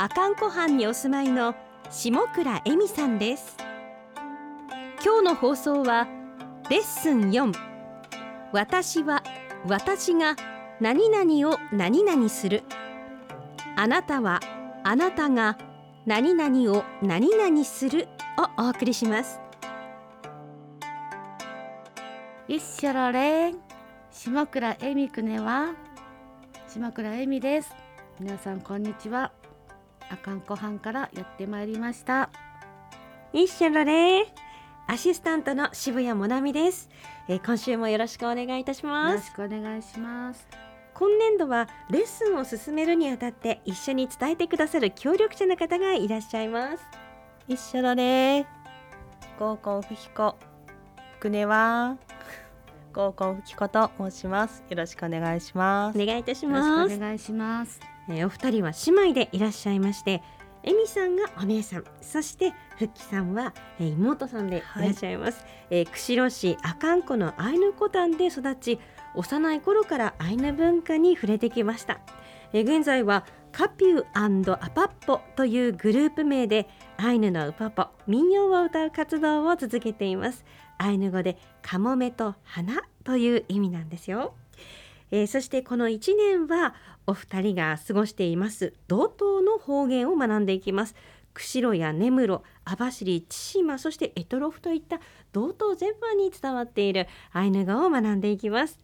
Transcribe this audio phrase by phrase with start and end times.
[0.00, 1.54] 阿寒湖畔にお住まいの
[1.90, 3.58] 下倉恵美さんです。
[5.04, 6.08] 今日の放送は
[6.70, 7.52] レッスン4
[8.50, 9.22] 私は
[9.66, 10.36] 私が
[10.80, 12.62] 何々を何々する。
[13.76, 14.40] あなたは
[14.84, 15.58] あなたが
[16.06, 18.08] 何々を何々する。
[18.38, 19.38] をお送りします。
[22.48, 23.58] いっしょろれん。
[24.10, 25.74] 下倉恵美くねは
[26.68, 27.76] 下倉恵美です。
[28.18, 29.30] 皆さんこんにちは。
[30.10, 32.30] あかんこはんからやってまいりました。
[33.32, 34.34] 一緒のね。
[34.86, 36.88] アシスタントの渋谷もなみです、
[37.28, 40.48] えー今週もよろしくお願いいたしよろしますくお願いします。
[40.94, 46.82] 今年度はレッスンを進めるにあたって一緒に伝えてくださる協力者の方がいらっしゃいます。
[47.46, 48.48] 一緒だね。
[49.38, 50.36] 合コンふひこ
[51.20, 51.96] くねは
[52.92, 54.64] 合コンふきこと申します。
[54.68, 56.02] よろしくお願いします。
[56.02, 60.22] お願いいたしよろますしくお願いしますえーお二人は姉妹でいらっしゃいまして
[60.62, 61.84] エミさんがお姉さん。
[62.02, 64.80] そしてふっきさんは、えー妹さんでい。
[64.80, 68.78] らっしゃいます、えー釧路市阿寒湖のアイヌコタンで育ち
[69.14, 72.00] 幼い頃からアイヌ文化に触れてきました、
[72.52, 80.44] えー現在はカピューアパッポというグループ名でアイヌのウパポ民謡を歌う活動を続けています。
[80.78, 84.34] アイヌ語でカモメと花という意味なんですよ
[85.10, 86.74] えーそしてこの1年は
[87.06, 90.94] お二人が過ごしています道東の方言を学んでいきます。
[91.32, 95.00] 釧路や根室網走千島そしてエトロフといった
[95.32, 98.78] 道東全般に伝わっているアイヌ語を学んでいきます。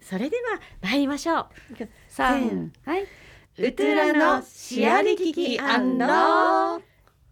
[0.00, 1.46] それでは参りましょう。
[2.08, 3.06] 三はい。
[3.58, 6.80] ウトゥラのシアリキキアンロ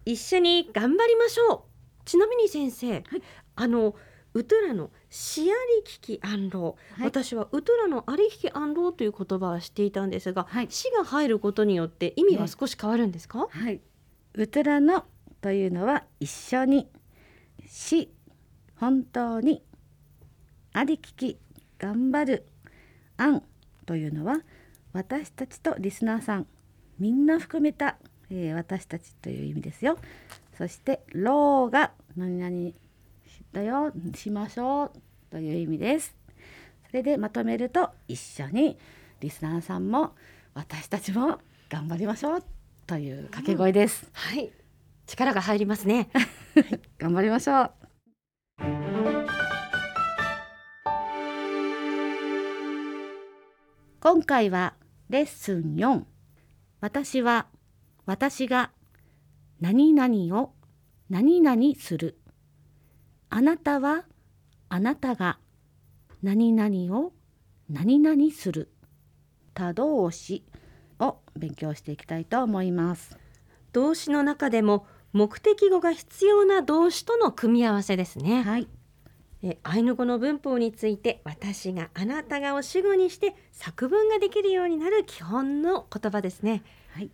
[0.05, 1.61] 一緒に頑張りましょう。
[2.05, 3.05] ちなみに先生、
[3.57, 3.95] あの
[4.35, 5.51] ウトゥラのシアリ
[5.85, 7.09] キキアンロー、はい。
[7.09, 10.67] 私はウトゥラのアリキキアンローという言葉は知っていたんですが、はい。
[10.71, 13.81] 死が入ることによって意味は少し変わるんですか、はい。
[14.35, 15.05] ウトラの
[15.41, 16.89] というのは一緒に
[17.67, 18.13] し
[18.77, 19.63] 本当に
[20.73, 21.39] ありきき
[21.79, 22.47] 頑張る
[23.17, 23.43] あん
[23.87, 24.41] というのは
[24.93, 26.47] 私たちとリスナーさん
[26.99, 27.97] みんな含めた、
[28.31, 29.99] えー私たちという意味ですよ。
[30.57, 32.73] そしてろうが何々
[33.59, 33.93] だよ。
[34.15, 34.91] しましょう
[35.31, 36.15] という意味です。
[36.87, 38.79] それでまとめると一緒に
[39.21, 40.15] リスナーさんも
[40.55, 41.39] 私たちも
[41.69, 42.45] 頑張りましょう
[42.87, 44.51] という掛け声です、はい。
[45.07, 46.09] 力が入りますね。
[46.99, 47.73] 頑張りましょう。
[54.01, 54.75] 今回は
[55.09, 56.05] レッスン4
[56.81, 57.49] 私は
[58.07, 58.71] 私が
[59.61, 60.53] 何々を
[61.11, 62.18] 何々する
[63.31, 64.05] あなたは
[64.69, 65.39] あなたが
[66.23, 67.13] 何々を
[67.69, 68.71] 何々する。
[69.55, 70.45] 他動詞。
[71.01, 73.17] を勉強していきたいと思います。
[73.73, 78.69] 動詞の中でも目的語が必要な動詞との組み合わせですね、はい。
[79.43, 86.63] えアイヌ語の文法について私があなたがを主語にして作文ができるようになる基本の言葉ですね。
[86.93, 87.11] はい、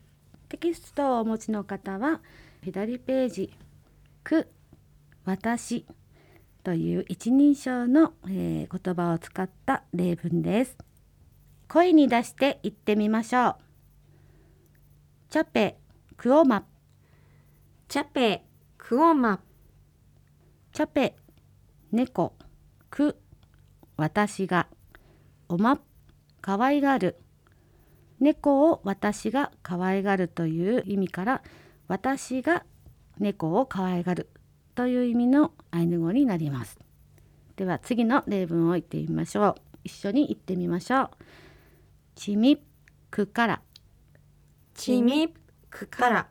[0.48, 2.20] テキストをお持ちの方は
[2.62, 3.52] 左ページ
[4.24, 4.48] 「く」
[5.26, 5.84] 「私」
[6.64, 10.76] という一人称の、えー言葉を使った例文です。
[11.68, 13.56] 声に出して言ってみましょう。
[15.28, 15.78] チャペ
[16.16, 16.64] クオマ
[17.88, 18.44] チャペ
[18.78, 19.40] クオマ
[20.72, 21.16] チャペ
[21.92, 22.34] 猫。
[22.90, 23.16] く
[23.96, 24.68] 私が。
[25.48, 25.78] おま
[26.40, 27.20] 可愛がる。
[28.20, 31.42] 猫を私が可愛がるという意味から
[31.88, 32.64] 私が
[33.18, 34.30] 猫を可愛がる。
[34.74, 36.78] という意味のアイヌ語になります。
[37.56, 39.54] では次の例文を言ってみましょう。
[39.84, 41.10] 一緒に言ってみましょう。
[42.16, 42.60] ちみ
[43.10, 43.62] くから。
[44.74, 45.32] チミ
[45.70, 46.26] クから。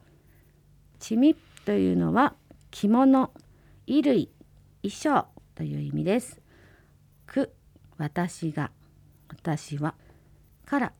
[0.99, 1.35] ちみ
[1.65, 2.35] というのは
[2.71, 3.31] 着物
[3.87, 4.29] 衣類
[4.81, 6.41] 衣装という意味です。
[7.25, 7.53] く
[7.97, 8.71] 私が。
[9.29, 9.95] 私は
[10.65, 10.93] から。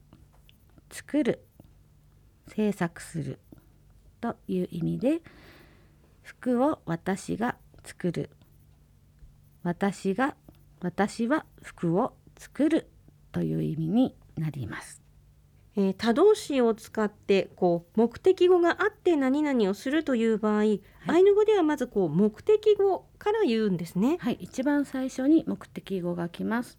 [0.90, 1.44] 作る。
[2.48, 3.40] 制作する。
[4.22, 5.22] という意味で
[6.24, 8.30] 服を私が作る
[9.62, 10.36] 私が
[10.81, 12.90] 私は服を作る
[13.31, 15.04] という意味になります
[15.75, 20.80] えー他動詞を使ってこう目的語があって何々をするという場合、アイ
[21.24, 24.18] ヌ語ではまずこう目的語から言うんですね。
[24.19, 26.78] はい、一番最初に目的語が来ます。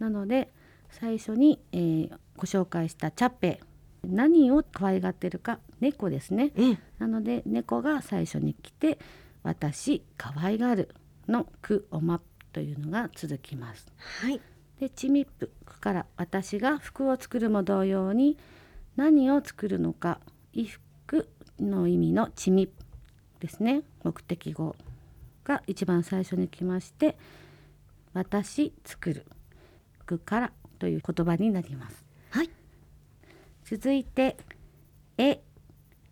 [0.00, 0.52] なので
[0.90, 3.60] 最初に、えーご紹介したチャッペ
[4.04, 6.52] 何を可愛がってるか猫ですね。
[6.56, 8.98] ええなので猫が最初に来て
[9.42, 10.94] 「私可愛がる」
[11.28, 12.20] の「くおま」
[12.52, 13.92] というのが続きます。
[14.22, 14.40] はい。
[14.80, 18.36] でチミップから私が服を作るも同様に
[18.96, 20.20] 何を作るのか
[20.52, 20.70] 衣
[21.06, 21.28] 服
[21.60, 22.74] の意味のチミップ
[23.40, 24.74] ですね目的語
[25.44, 27.16] が一番最初に来まして
[28.14, 29.26] 私作る
[30.00, 32.03] 服からという言葉になりますはい。
[33.64, 34.36] 続いて
[35.16, 35.42] え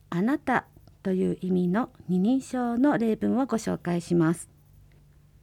[0.09, 0.65] あなた
[1.03, 4.49] という意味の二人称の例文をご紹介します。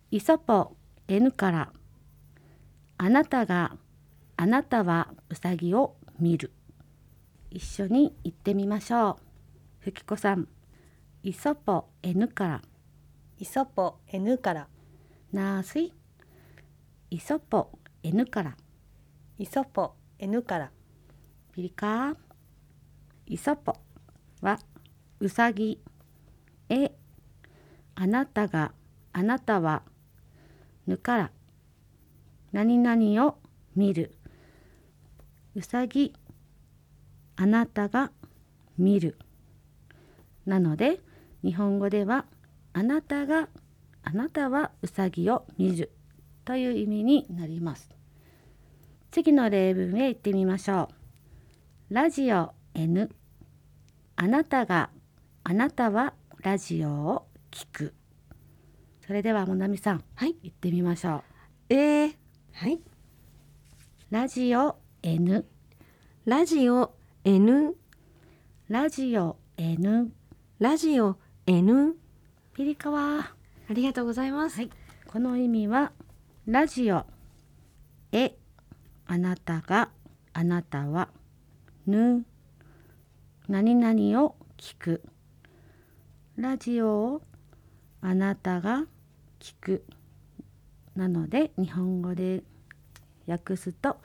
[0.10, 0.76] イソポ
[1.08, 1.72] N から。
[2.98, 3.78] あなたが
[4.38, 6.52] あなたはうさぎを見る。
[7.52, 9.16] 一緒に言ってみましょう。
[9.80, 10.48] ふきこさん
[11.24, 12.62] イソポ N から。
[13.38, 14.68] イソポ N から。
[15.32, 15.94] なーすい。
[17.12, 17.70] イソポ
[18.02, 18.56] N から。
[19.38, 20.72] イソポ N から
[21.60, 22.16] ピリカ
[23.28, 23.76] イソポ。
[24.42, 24.58] は
[25.20, 25.82] うさぎ
[26.70, 26.90] え
[27.96, 28.72] あなたが
[29.12, 29.82] あなたは
[30.88, 31.32] ぬから。
[32.54, 33.40] 何々を
[33.76, 34.16] 見る。
[35.54, 36.14] うさぎ
[37.36, 38.14] あなたが
[38.78, 39.18] 見る。
[40.46, 41.02] なので
[41.44, 42.24] 日本語では
[42.72, 43.50] あなたが
[44.04, 45.92] あなたはうさぎを見る。
[46.46, 47.90] という意味になります。
[49.12, 50.99] 次の例文へ行ってみましょう。
[51.90, 53.10] ラジオ N
[54.16, 54.92] あなたが
[55.44, 56.14] あなたは
[56.44, 57.96] ラジオを聞く。
[59.08, 60.36] それではもなみさんはい。
[60.44, 61.24] 行ってみましょ
[61.70, 61.74] う。
[61.74, 62.16] えー、
[62.54, 62.80] はい。
[64.12, 65.48] ラジオ N
[66.28, 66.94] ラジオ
[67.24, 67.76] N
[68.68, 70.12] ラジオ N
[70.60, 71.96] ラジオ N
[72.54, 73.20] ピリカワ
[73.68, 74.58] ありがとうございます。
[74.58, 74.70] はい。
[75.08, 75.92] この意味は
[76.46, 77.08] ラジオ。
[78.12, 78.38] え
[79.08, 79.90] あなたが
[80.34, 81.10] あなたは
[81.90, 82.26] ぬ。
[83.48, 85.04] 何々を聞く。
[86.36, 87.22] ラジオを
[88.02, 88.86] あなたが
[89.40, 89.86] 聞く。
[90.96, 92.44] なので日本語で
[93.28, 93.98] 訳すと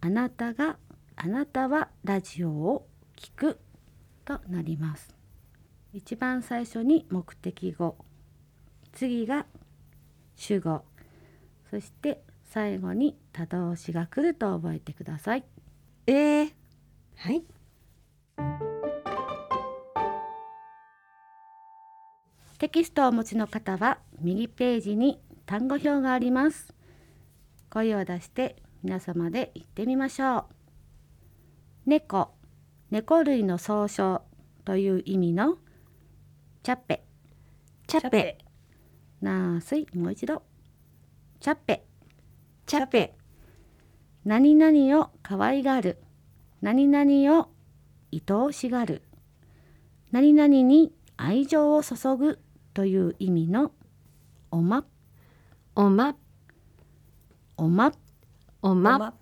[0.00, 0.76] あなたが
[1.16, 2.86] あなたはラジオを
[3.16, 3.58] 聞く。
[4.24, 5.14] となります。
[5.92, 7.96] 一番最初に目的語。
[8.92, 9.46] 次が
[10.34, 10.82] 主語。
[11.70, 15.44] そして最後に他動詞が来ると覚えてください。
[16.06, 16.52] えー、
[17.16, 17.42] はい。
[22.58, 26.74] テキストをお持ちの方は右ページに単語表があります。
[27.70, 30.44] 声を出して皆様で言ってみましょう。
[31.86, 32.34] 猫。
[32.90, 34.22] 猫類の総称
[34.64, 35.58] という意味の。
[36.62, 37.02] チャッペ。
[37.86, 38.38] チャッペ、
[39.20, 40.42] なーすいもう一度。
[41.40, 41.84] チャッペ。
[42.66, 43.14] チャッペ、
[44.24, 45.98] 何々を可愛がる
[46.62, 47.48] 何々を
[48.12, 49.02] 愛おしがる。
[50.12, 52.38] 何々に愛情を注ぐ
[52.74, 53.72] という意味の
[54.50, 54.84] おま。
[55.74, 56.16] おま、
[57.56, 57.92] おま。
[58.62, 59.14] おま、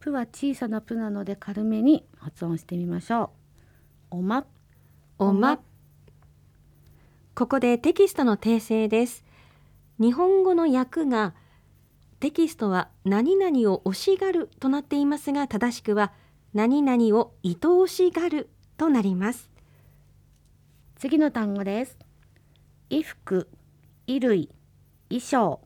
[0.00, 3.30] プは小さなプなので軽めに発音してみましょ
[4.10, 4.16] う。
[4.18, 4.44] おま。
[5.18, 5.60] おま。
[7.34, 9.24] ここでテキストの訂正です。
[9.98, 11.34] 日本語の訳が
[12.20, 16.12] テキストは何々を惜しがるとなっていますが正しくは
[16.54, 19.50] 何々を愛おしがるとなります。
[20.96, 21.98] 次の単語です。
[22.88, 23.48] 衣服
[24.06, 24.48] 衣類
[25.08, 25.60] 衣装。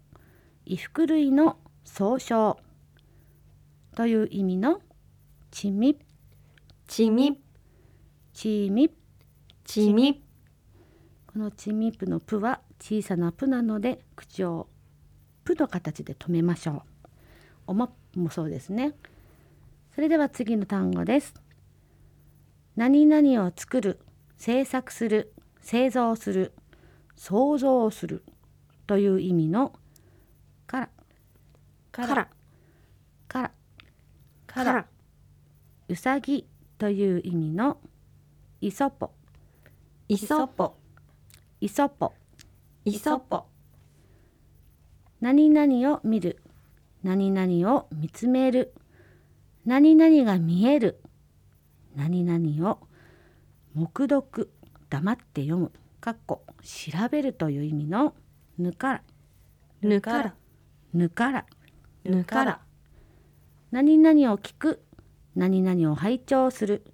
[0.64, 2.58] 衣服類の総称。
[3.96, 4.80] という意味の
[5.50, 5.98] ちみ。
[6.88, 7.40] ちみ、
[8.32, 8.90] ちみ。
[9.64, 10.24] ちみ、
[11.32, 14.66] このチミプのプは小さなプなので口を
[15.50, 16.82] プの形で止めましょう。
[17.66, 18.94] おまもそうですね。
[19.94, 21.34] それでは次の単語です。
[22.76, 24.00] 何々を作る、
[24.38, 26.52] 制作する、製造する、
[27.16, 28.22] 創造する
[28.86, 29.72] という意味の
[30.68, 30.88] から
[31.90, 32.28] から、
[33.26, 33.50] から
[34.46, 34.86] から、
[35.88, 36.46] うさぎ
[36.78, 37.78] という意味の
[38.60, 39.10] イソポ
[40.08, 40.76] いそぽ、
[41.60, 42.14] イソポ
[42.84, 43.49] いそぽ、
[45.20, 46.42] 何々を見る。
[47.02, 48.74] 何々を見つめる。
[49.66, 51.00] 何々が見える。
[51.94, 52.78] 何々を
[53.74, 54.50] 黙読。
[54.88, 55.72] 黙って読む。
[56.00, 58.14] かっこ調べるという意味の
[58.58, 59.02] ぬから。
[59.82, 60.34] ぬから、
[60.94, 61.46] ぬから。
[62.04, 62.60] ぬから、
[63.70, 64.82] 何々を聞く。
[65.36, 66.84] 何々を拝聴する。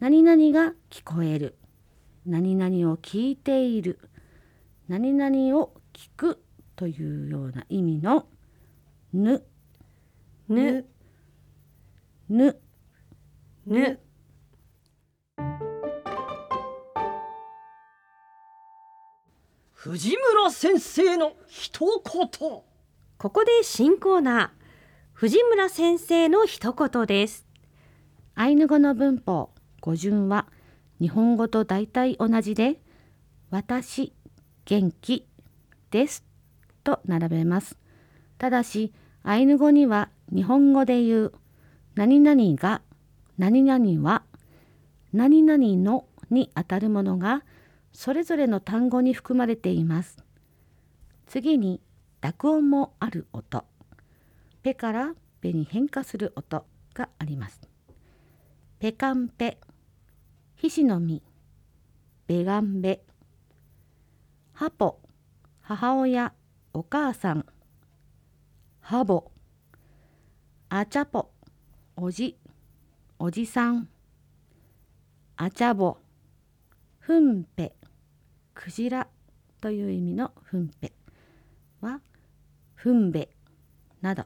[0.00, 1.56] 何々が聞こえる。
[2.26, 3.98] 何々を聞いている。
[4.88, 6.42] 何々を聞く
[6.76, 8.26] というような意味の
[9.12, 9.42] ぬ。
[10.48, 10.84] ぬ。
[12.28, 12.60] ぬ。
[13.66, 13.98] ぬ。
[19.72, 22.30] 藤村先生の一言。
[22.38, 22.64] こ
[23.18, 24.50] こで新コーナー。
[25.12, 27.46] 藤村先生の一言です。
[28.34, 30.46] アイヌ語の文法語順は
[31.00, 32.82] 日本語と大体同じで
[33.50, 34.12] 私
[34.66, 35.26] 元気
[35.90, 36.25] です
[36.86, 37.76] と並べます。
[38.38, 38.92] ただし
[39.24, 41.32] アイヌ語には日本語で言う
[41.96, 42.80] 何々が
[43.38, 44.22] 何々は
[45.12, 47.42] 何々のにあたるものが
[47.92, 50.18] それぞれの単語に含まれています。
[51.26, 51.80] 次に
[52.20, 53.64] 濁音もある音。
[54.62, 57.60] ペからペに変化する音があります。
[58.78, 59.58] ペカンペ、
[60.54, 61.22] ひしの実、
[62.26, 63.00] ベガンベ、
[64.52, 65.00] ハポ、
[65.62, 66.32] 母親、
[66.78, 67.46] お母さん、
[68.80, 69.30] ハボ、
[70.68, 71.30] アチャポ、
[71.96, 72.36] おじ、
[73.18, 73.88] おじさん、
[75.38, 75.96] アチャボ、
[76.98, 77.72] フンペ、
[78.52, 79.08] クジラ
[79.62, 80.92] という意味のフンペ
[81.80, 82.02] は、
[82.74, 83.30] フンベ
[84.02, 84.24] など、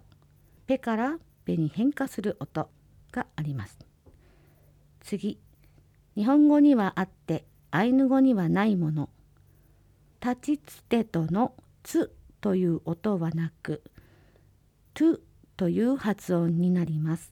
[0.67, 2.69] ペからペに変化する音
[3.13, 3.79] があります。
[4.99, 5.39] 次。
[6.17, 9.09] 日本語にはあってアイヌ語にはないもの。
[10.21, 11.55] 立ちつてとの
[11.85, 13.83] つという音はなく
[14.95, 15.21] と
[15.57, 17.31] という発音になります。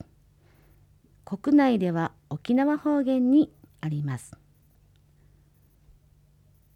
[1.25, 3.51] 国内では沖縄方言に
[3.81, 4.33] あります。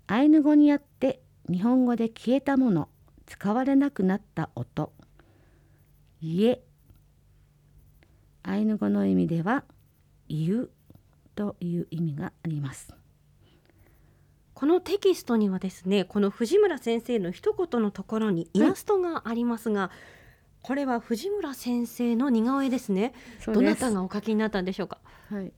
[0.07, 2.89] アイヌ語にあって日本語で消えたもの
[3.27, 4.93] 使われなくなった音。
[6.21, 6.63] 家。
[8.41, 9.63] アイヌ語の意味では
[10.27, 10.69] 言う
[11.35, 13.02] という意味があります。
[14.63, 19.91] このテキストにはですねこの藤村先生の一言のところにイラストがありますが、
[20.62, 23.13] これは藤村先生の似顔絵ですね。
[23.46, 25.00] どなたがお描きになったんでしょうか？
[25.29, 25.51] はい、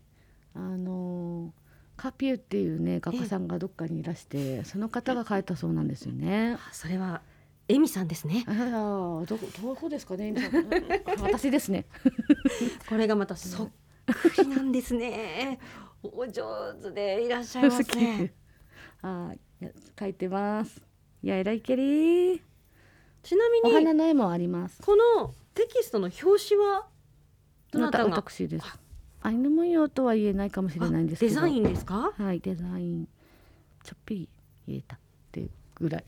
[0.56, 6.54] あのーカピューっていうね画家さんがどっかにいらしてその方が描いたそうなんですよね。
[6.54, 7.22] あそれは
[7.68, 8.44] エミさんですね。
[8.48, 10.32] ああどこどこですかね。
[10.32, 10.68] 皆さん。
[11.22, 11.86] 私ですね。
[12.90, 13.70] これがまたそっ
[14.08, 15.60] くりなんですね。
[16.02, 18.34] お上手でいらっしゃいますね
[19.02, 20.82] はい、や描いてます。
[21.22, 22.42] いや、えらいけり。
[23.24, 24.82] ちなみおに花の絵もあります。
[24.82, 26.88] このテキストの表紙は
[27.72, 28.10] どなたが？
[28.10, 28.66] 私です。
[29.22, 31.34] アイヌ文様とは言えないかもしれないんですけど。
[31.34, 32.14] デザインですか？
[32.18, 33.08] はい、デザイン。
[33.84, 34.30] ちょっぴり
[34.68, 35.00] 言えたっ
[35.32, 36.06] ていうぐらい。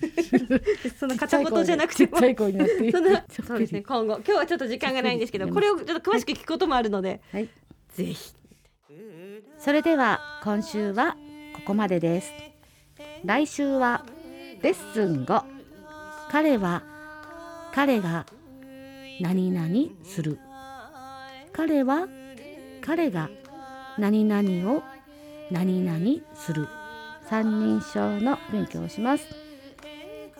[0.98, 2.06] その片言じゃなくて。
[2.06, 7.48] そそうですね今後今日はちょっと時間がないんですけどこれをちょっと詳しく聞くこともあるのではい。
[7.88, 8.34] ぜひ
[9.58, 11.16] それでは今週は
[11.70, 12.32] ここまでです。
[13.24, 14.04] 来週は
[14.60, 15.42] レッスン5
[16.28, 16.82] 彼は
[17.72, 18.26] 彼が
[19.20, 19.68] 何々
[20.02, 20.40] する。
[21.52, 22.08] 彼は
[22.80, 23.30] 彼が
[23.98, 24.82] 何々を
[25.52, 25.98] 何々
[26.34, 26.66] する。
[27.28, 29.24] 三人称の勉強をします。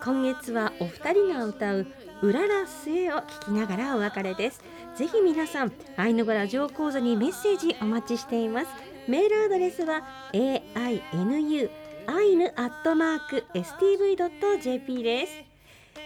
[0.03, 1.87] 今月はお二人が歌う
[2.23, 4.61] うらら末を聞きながらお別れです。
[4.97, 8.90] ぜひ皆さんアイヌ語ラジオ講座にメッセージお待ちしています。
[9.11, 11.69] メールアドレスは ainu
[12.07, 15.33] アイヌアットマーク stv.jp です。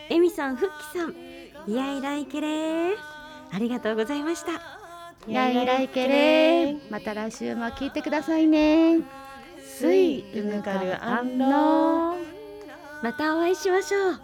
[0.08, 1.14] エミさん、フッキさん
[1.70, 2.96] いやいらいけれー。
[3.52, 4.52] ありがとうございました。
[5.30, 6.90] やいらいけれー。
[6.90, 9.00] また来週も聞いてくださいね。
[9.62, 12.16] すいうぬかるあんの
[13.02, 14.20] またお会いしましょう